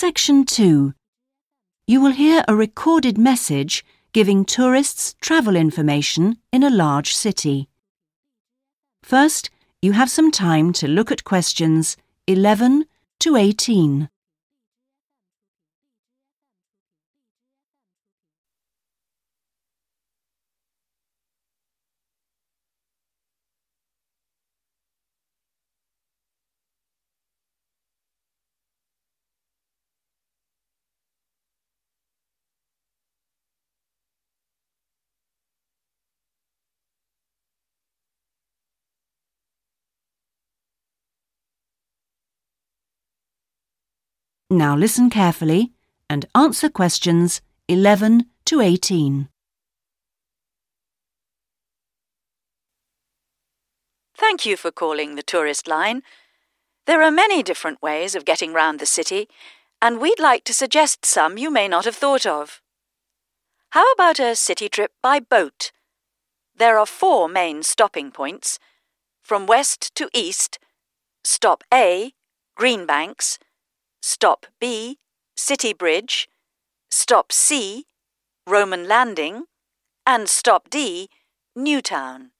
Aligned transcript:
Section 0.00 0.44
2. 0.44 0.94
You 1.88 2.00
will 2.00 2.12
hear 2.12 2.44
a 2.46 2.54
recorded 2.54 3.18
message 3.18 3.84
giving 4.12 4.44
tourists 4.44 5.16
travel 5.20 5.56
information 5.56 6.36
in 6.52 6.62
a 6.62 6.70
large 6.70 7.12
city. 7.12 7.68
First, 9.02 9.50
you 9.82 9.94
have 9.94 10.08
some 10.08 10.30
time 10.30 10.72
to 10.74 10.86
look 10.86 11.10
at 11.10 11.24
questions 11.24 11.96
11 12.28 12.84
to 13.18 13.34
18. 13.34 14.08
Now 44.50 44.74
listen 44.74 45.10
carefully 45.10 45.72
and 46.08 46.24
answer 46.34 46.70
questions 46.70 47.42
11 47.68 48.24
to 48.46 48.62
18. 48.62 49.28
Thank 54.16 54.46
you 54.46 54.56
for 54.56 54.70
calling 54.70 55.16
the 55.16 55.22
tourist 55.22 55.68
line. 55.68 56.02
There 56.86 57.02
are 57.02 57.10
many 57.10 57.42
different 57.42 57.82
ways 57.82 58.14
of 58.14 58.24
getting 58.24 58.54
round 58.54 58.80
the 58.80 58.86
city, 58.86 59.28
and 59.82 60.00
we'd 60.00 60.18
like 60.18 60.44
to 60.44 60.54
suggest 60.54 61.04
some 61.04 61.36
you 61.36 61.50
may 61.50 61.68
not 61.68 61.84
have 61.84 61.96
thought 61.96 62.24
of. 62.24 62.62
How 63.72 63.92
about 63.92 64.18
a 64.18 64.34
city 64.34 64.70
trip 64.70 64.92
by 65.02 65.20
boat? 65.20 65.72
There 66.56 66.78
are 66.78 66.86
four 66.86 67.28
main 67.28 67.62
stopping 67.62 68.10
points. 68.10 68.58
From 69.20 69.46
west 69.46 69.94
to 69.96 70.08
east, 70.14 70.58
stop 71.22 71.62
A, 71.72 72.14
Greenbanks, 72.56 73.38
Stop 74.00 74.46
B, 74.60 74.98
City 75.36 75.72
Bridge, 75.72 76.28
Stop 76.90 77.32
C, 77.32 77.86
Roman 78.46 78.86
Landing, 78.86 79.44
and 80.06 80.28
Stop 80.28 80.70
D, 80.70 81.08
Newtown. 81.54 82.30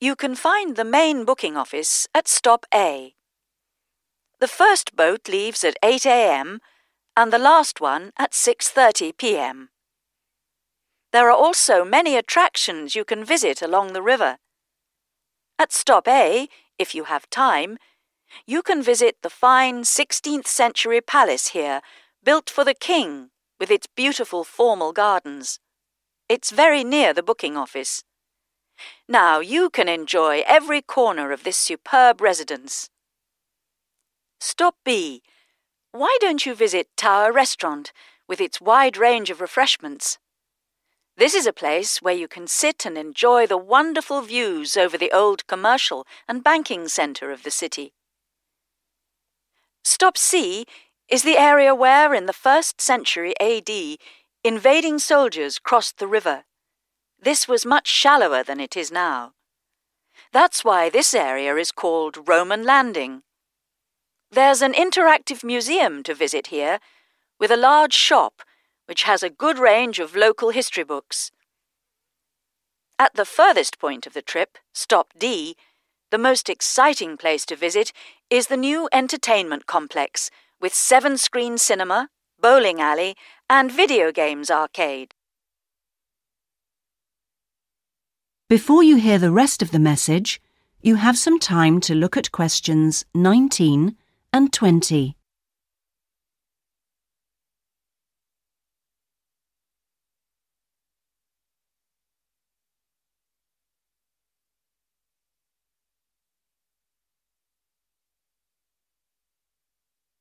You 0.00 0.16
can 0.16 0.34
find 0.34 0.76
the 0.76 0.84
main 0.84 1.24
booking 1.24 1.56
office 1.56 2.06
at 2.14 2.28
Stop 2.28 2.66
A. 2.74 3.14
The 4.40 4.48
first 4.48 4.94
boat 4.94 5.28
leaves 5.28 5.64
at 5.64 5.78
8 5.82 6.04
a.m. 6.04 6.60
and 7.16 7.32
the 7.32 7.38
last 7.38 7.80
one 7.80 8.12
at 8.18 8.32
6:30 8.32 9.16
p.m. 9.16 9.70
There 11.12 11.30
are 11.30 11.42
also 11.46 11.84
many 11.84 12.16
attractions 12.16 12.94
you 12.94 13.04
can 13.04 13.24
visit 13.24 13.62
along 13.62 13.92
the 13.92 14.02
river. 14.02 14.36
At 15.58 15.72
Stop 15.72 16.06
A, 16.06 16.48
if 16.78 16.94
you 16.94 17.04
have 17.04 17.30
time, 17.30 17.78
you 18.46 18.62
can 18.62 18.82
visit 18.82 19.16
the 19.22 19.30
fine 19.30 19.82
16th 19.82 20.46
century 20.46 21.00
palace 21.00 21.48
here, 21.48 21.80
built 22.22 22.50
for 22.50 22.64
the 22.64 22.74
king, 22.74 23.30
with 23.58 23.70
its 23.70 23.86
beautiful 23.86 24.44
formal 24.44 24.92
gardens. 24.92 25.58
It's 26.28 26.50
very 26.50 26.84
near 26.84 27.12
the 27.12 27.22
booking 27.22 27.56
office. 27.56 28.04
Now 29.08 29.40
you 29.40 29.70
can 29.70 29.88
enjoy 29.88 30.42
every 30.46 30.82
corner 30.82 31.32
of 31.32 31.44
this 31.44 31.56
superb 31.56 32.20
residence. 32.20 32.90
Stop 34.40 34.76
B. 34.84 35.22
Why 35.92 36.18
don't 36.20 36.44
you 36.44 36.54
visit 36.54 36.88
Tower 36.96 37.32
Restaurant 37.32 37.92
with 38.28 38.40
its 38.40 38.60
wide 38.60 38.96
range 38.96 39.30
of 39.30 39.40
refreshments? 39.40 40.18
This 41.16 41.34
is 41.34 41.46
a 41.46 41.52
place 41.52 42.02
where 42.02 42.14
you 42.14 42.28
can 42.28 42.46
sit 42.46 42.84
and 42.84 42.98
enjoy 42.98 43.46
the 43.46 43.56
wonderful 43.56 44.20
views 44.20 44.76
over 44.76 44.98
the 44.98 45.12
old 45.12 45.46
commercial 45.46 46.06
and 46.28 46.44
banking 46.44 46.88
centre 46.88 47.30
of 47.32 47.42
the 47.42 47.50
city. 47.50 47.94
Stop 49.86 50.18
C 50.18 50.66
is 51.08 51.22
the 51.22 51.38
area 51.38 51.72
where, 51.72 52.12
in 52.12 52.26
the 52.26 52.32
first 52.32 52.80
century 52.80 53.38
AD, 53.38 53.70
invading 54.42 54.98
soldiers 54.98 55.60
crossed 55.60 55.98
the 55.98 56.08
river. 56.08 56.42
This 57.22 57.46
was 57.46 57.64
much 57.64 57.86
shallower 57.86 58.42
than 58.42 58.58
it 58.58 58.76
is 58.76 58.90
now. 58.90 59.34
That's 60.32 60.64
why 60.64 60.90
this 60.90 61.14
area 61.14 61.54
is 61.54 61.70
called 61.70 62.28
Roman 62.28 62.64
Landing. 62.64 63.22
There's 64.28 64.60
an 64.60 64.72
interactive 64.72 65.44
museum 65.44 66.02
to 66.02 66.14
visit 66.14 66.48
here, 66.48 66.80
with 67.38 67.52
a 67.52 67.56
large 67.56 67.94
shop 67.94 68.42
which 68.86 69.04
has 69.04 69.22
a 69.22 69.30
good 69.30 69.56
range 69.56 70.00
of 70.00 70.16
local 70.16 70.50
history 70.50 70.82
books. 70.82 71.30
At 72.98 73.14
the 73.14 73.24
furthest 73.24 73.78
point 73.78 74.04
of 74.04 74.14
the 74.14 74.22
trip, 74.22 74.58
Stop 74.74 75.12
D, 75.16 75.54
the 76.10 76.18
most 76.18 76.48
exciting 76.48 77.16
place 77.16 77.46
to 77.46 77.54
visit 77.54 77.92
is 78.28 78.48
the 78.48 78.56
new 78.56 78.88
entertainment 78.92 79.66
complex 79.66 80.30
with 80.60 80.74
seven 80.74 81.16
screen 81.16 81.56
cinema, 81.58 82.08
bowling 82.40 82.80
alley, 82.80 83.14
and 83.48 83.70
video 83.70 84.10
games 84.10 84.50
arcade. 84.50 85.14
Before 88.48 88.82
you 88.82 88.96
hear 88.96 89.18
the 89.18 89.30
rest 89.30 89.62
of 89.62 89.70
the 89.70 89.78
message, 89.78 90.40
you 90.80 90.96
have 90.96 91.18
some 91.18 91.38
time 91.38 91.80
to 91.80 91.94
look 91.94 92.16
at 92.16 92.32
questions 92.32 93.04
19 93.14 93.96
and 94.32 94.52
20. 94.52 95.16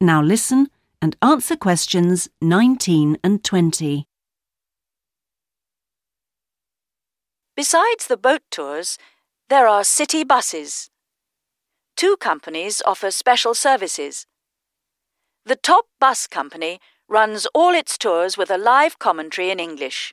Now 0.00 0.20
listen 0.20 0.68
and 1.00 1.16
answer 1.22 1.56
questions 1.56 2.28
19 2.42 3.16
and 3.24 3.42
20. 3.42 4.06
Besides 7.56 8.06
the 8.06 8.18
boat 8.18 8.42
tours, 8.50 8.98
there 9.48 9.66
are 9.66 9.84
city 9.84 10.22
buses. 10.22 10.90
Two 11.96 12.18
companies 12.18 12.82
offer 12.84 13.10
special 13.10 13.54
services. 13.54 14.26
The 15.46 15.56
top 15.56 15.86
bus 15.98 16.26
company 16.26 16.78
runs 17.08 17.46
all 17.54 17.72
its 17.72 17.96
tours 17.96 18.36
with 18.36 18.50
a 18.50 18.58
live 18.58 18.98
commentary 18.98 19.50
in 19.50 19.58
English. 19.58 20.12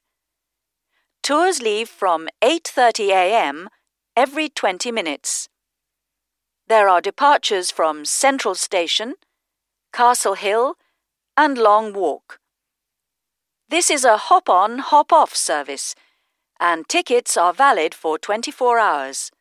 Tours 1.22 1.62
leave 1.62 1.90
from 1.90 2.30
8:30 2.42 3.10
a.m. 3.10 3.70
every 4.16 4.48
20 4.48 4.94
minutes. 4.94 5.50
There 6.68 6.88
are 6.88 7.02
departures 7.02 7.70
from 7.70 8.06
Central 8.06 8.56
Station, 8.56 9.16
Castle 9.94 10.34
Hill, 10.34 10.76
and 11.38 11.56
Long 11.56 11.94
Walk. 11.94 12.40
This 13.70 13.92
is 13.92 14.04
a 14.04 14.18
hop 14.18 14.50
on, 14.50 14.80
hop 14.80 15.14
off 15.14 15.36
service, 15.36 15.94
and 16.60 16.90
tickets 16.90 17.38
are 17.38 17.54
valid 17.54 17.94
for 17.94 18.18
24 18.18 18.80
hours. 18.80 19.32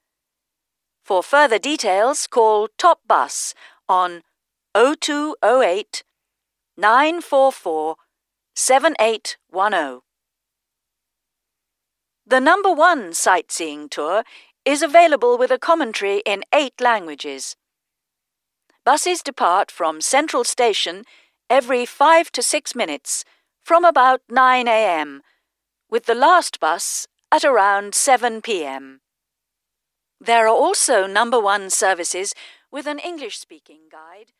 For 1.02 1.22
further 1.22 1.58
details, 1.58 2.26
call 2.26 2.68
Top 2.76 3.00
Bus 3.08 3.54
on 3.88 4.22
0208 4.74 6.04
944 6.76 7.96
7810. 8.54 10.00
The 12.26 12.40
number 12.40 12.72
one 12.72 13.14
sightseeing 13.14 13.88
tour 13.88 14.22
is 14.64 14.82
available 14.82 15.38
with 15.38 15.50
a 15.50 15.58
commentary 15.58 16.22
in 16.26 16.44
eight 16.54 16.80
languages. 16.80 17.56
Buses 18.84 19.22
depart 19.22 19.70
from 19.70 20.00
Central 20.00 20.42
Station 20.42 21.04
every 21.48 21.86
five 21.86 22.32
to 22.32 22.42
six 22.42 22.74
minutes 22.74 23.24
from 23.62 23.84
about 23.84 24.22
9 24.28 24.66
a.m., 24.66 25.22
with 25.88 26.06
the 26.06 26.16
last 26.16 26.58
bus 26.58 27.06
at 27.30 27.44
around 27.44 27.94
7 27.94 28.42
p.m. 28.42 29.00
There 30.20 30.46
are 30.46 30.56
also 30.56 31.06
number 31.06 31.38
one 31.38 31.70
services 31.70 32.34
with 32.72 32.86
an 32.88 32.98
English 32.98 33.38
speaking 33.38 33.82
guide. 33.90 34.32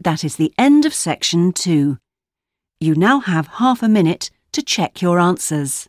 That 0.00 0.24
is 0.24 0.36
the 0.36 0.54
end 0.56 0.86
of 0.86 0.94
section 0.94 1.52
two. 1.52 1.98
You 2.80 2.94
now 2.94 3.20
have 3.20 3.58
half 3.58 3.82
a 3.82 3.88
minute 3.88 4.30
to 4.52 4.62
check 4.62 5.02
your 5.02 5.18
answers. 5.18 5.88